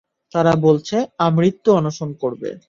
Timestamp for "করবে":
2.13-2.51